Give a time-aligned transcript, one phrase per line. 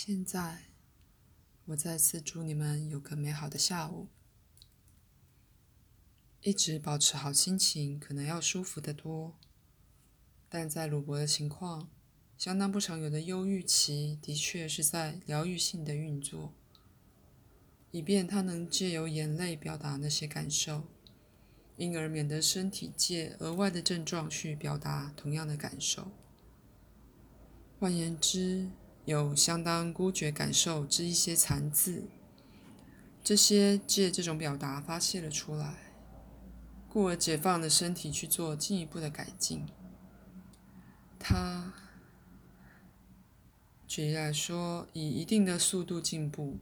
[0.00, 0.58] 现在，
[1.64, 4.06] 我再次祝你们有个美好的下午。
[6.40, 9.36] 一直保持好心情，可能要舒服得多。
[10.48, 11.90] 但在鲁伯的情况，
[12.36, 16.54] 相当不常有的忧郁期，的确是在疗愈性的运作，
[17.90, 20.84] 以便他能借由眼泪表达那些感受，
[21.76, 26.12] 因而免得身体借额外的症状去表达同样的感受。
[27.80, 28.70] 换言之，
[29.08, 32.10] 有相当孤绝感受之一些残字，
[33.24, 35.94] 这些借这种表达发泄了出来，
[36.90, 39.64] 故而解放了身体去做进一步的改进。
[41.18, 41.72] 他
[43.86, 46.58] 举例来说，以一定的速度进步，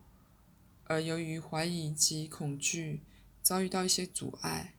[0.84, 3.00] 而由于怀疑及恐惧
[3.42, 4.74] 遭遇到一些阻碍，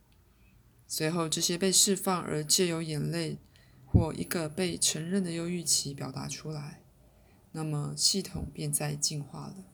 [0.86, 3.36] 随后这些被释放，而借由眼泪
[3.84, 6.80] 或一个被承认的忧郁期表达出来。
[7.58, 9.64] 那么系统便在进化了，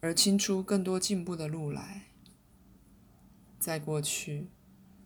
[0.00, 2.08] 而清出更多进步的路来。
[3.60, 4.48] 在过去，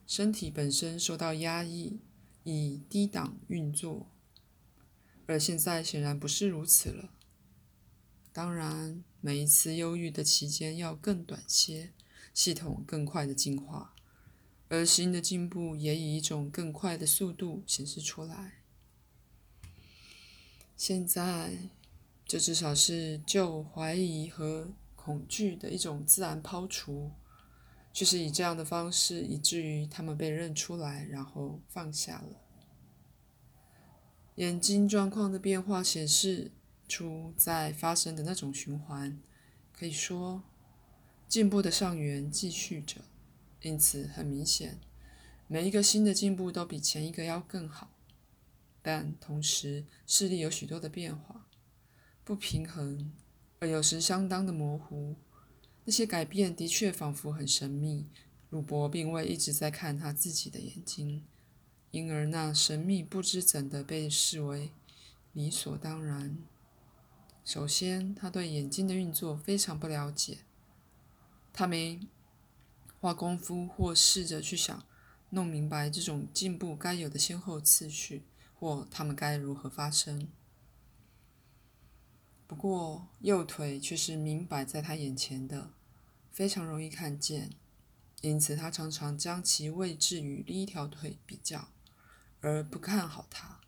[0.07, 2.01] 身体本身受到压抑，
[2.45, 4.11] 以低档运作，
[5.27, 7.11] 而现在显然不是如此了。
[8.33, 11.93] 当然，每一次忧郁的期间要更短些，
[12.33, 13.95] 系统更快的进化，
[14.69, 18.58] 而新的进步也以一种更快的速度显示出来。
[20.79, 21.59] 现在，
[22.25, 27.11] 这至少是就怀疑和恐惧的一种自然抛除，
[27.93, 32.41] 却是以这样的方式，以至于他们被认出来，然后放下了。
[34.37, 36.53] 眼睛状况的变化显示
[36.87, 39.21] 出在发生的那种循环，
[39.73, 40.45] 可以说
[41.27, 43.01] 进步的上缘继续着，
[43.63, 44.79] 因此很明显，
[45.49, 47.91] 每一个新的进步都比前一个要更好。
[48.83, 51.47] 但同时，视力有许多的变化，
[52.25, 53.13] 不平衡，
[53.59, 55.17] 而有时相当的模糊。
[55.85, 58.07] 那些改变的确仿佛很神秘。
[58.51, 61.23] 鲁伯并未一直在看他自己的眼睛，
[61.91, 64.71] 因而那神秘不知怎的被视为
[65.35, 66.39] 理所当然。
[67.45, 70.39] 首先，他对眼睛的运作非常不了解，
[71.53, 72.01] 他没
[73.01, 74.83] 花功夫或试着去想
[75.31, 78.23] 弄明白这种进步该有的先后次序。
[78.59, 80.29] 或他们该如何发生？
[82.49, 85.71] 不过右腿却是明摆在他眼前的，
[86.33, 87.51] 非常容易看见，
[88.21, 91.69] 因此他常常将其位置与另一条腿比较，
[92.41, 93.61] 而不看好它。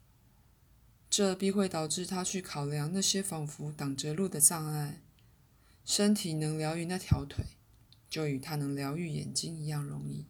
[1.09, 5.03] 这必会导致他去考量那些仿佛挡着路的障碍。
[5.85, 7.45] 身体能疗愈那条腿，
[8.09, 10.27] 就与他能疗愈眼睛一样容易，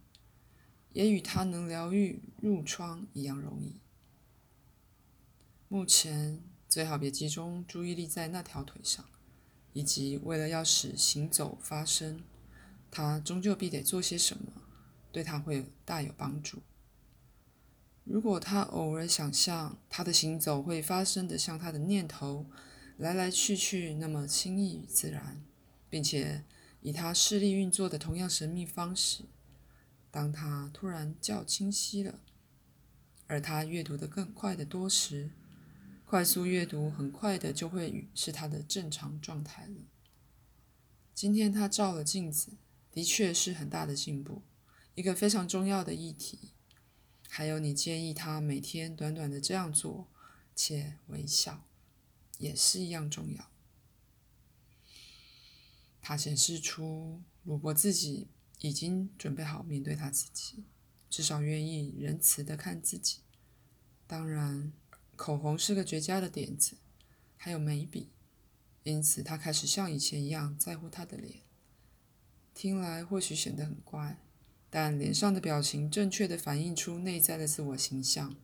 [0.92, 3.79] 也与他能疗愈褥疮一样容易。
[5.72, 9.04] 目前最好别集中注意力在那条腿上，
[9.72, 12.24] 以及为了要使行走发生，
[12.90, 14.50] 他终究必得做些什么，
[15.12, 16.58] 对他会大有帮助。
[18.02, 22.46] 如果他偶尔想象他的行走会发生的像他的念头
[22.96, 25.40] 来来去去那么轻易与自然，
[25.88, 26.42] 并且
[26.80, 29.22] 以他视力运作的同样神秘方式，
[30.10, 32.18] 当他突然较清晰了，
[33.28, 35.30] 而他阅读的更快的多时，
[36.10, 39.76] 快速阅读很快的就会是他的正常状态了。
[41.14, 42.56] 今天他照了镜子，
[42.90, 44.42] 的确是很大的进步，
[44.96, 46.50] 一个非常重要的议题。
[47.28, 50.08] 还有你建议他每天短短的这样做，
[50.56, 51.64] 且微笑，
[52.38, 53.48] 也是一样重要。
[56.02, 58.26] 他显示出鲁伯自己
[58.58, 60.64] 已经准备好面对他自己，
[61.08, 63.18] 至少愿意仁慈的看自己。
[64.08, 64.72] 当然。
[65.20, 66.78] 口红是个绝佳的点子，
[67.36, 68.08] 还有眉笔，
[68.84, 71.40] 因此他开始像以前一样在乎他的脸。
[72.54, 74.18] 听来或许显得很怪，
[74.70, 78.34] 但脸上的表情正确的反映出内在的自我形象。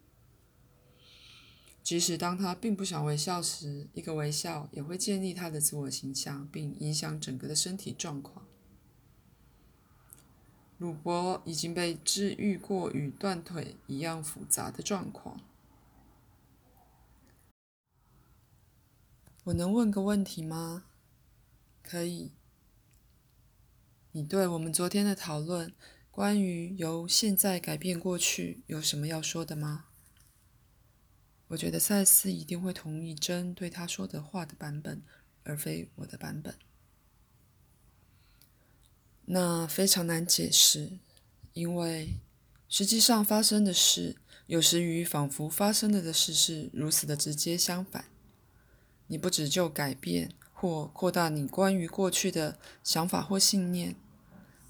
[1.83, 8.47] 即使当他并不想微笑时，一个微笑也会建立他的自我形象，并影响整个的身体状况。
[10.77, 15.41] 鲁伯已经被治愈过与断腿一样复杂的状况。
[19.47, 20.87] 我能问个问题吗？
[21.81, 22.33] 可以。
[24.11, 25.73] 你对我们昨天的讨论，
[26.11, 29.85] 关于由现在改变过去，有什么要说的吗？
[31.47, 35.01] 我觉得赛斯一定会同意真对他说的话的版本，
[35.45, 36.57] 而非我的版本。
[39.27, 40.99] 那非常难解释，
[41.53, 42.19] 因为
[42.69, 44.17] 实际上发生的事，
[44.47, 48.07] 有时与仿佛发生了的事是如此的直接相反。
[49.09, 53.95] 你不只就改变或扩大你关于过去的想法或信念，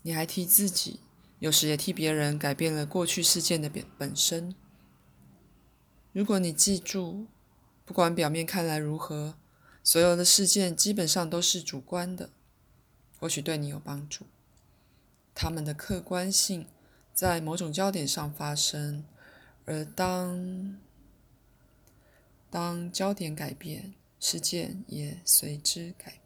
[0.02, 1.00] 你还替自己，
[1.38, 4.54] 有时也替别人改变了过去事件的本本身。
[6.12, 7.26] 如果你记住，
[7.84, 9.34] 不管表面看来如何，
[9.84, 12.30] 所有的事件基本上都是主观的，
[13.20, 14.26] 或许对你有帮助。
[15.34, 16.66] 他们的客观性
[17.12, 19.04] 在某种焦点上发生，
[19.66, 20.78] 而当
[22.50, 23.94] 当焦点改变，
[24.28, 26.25] 事件也随之改变。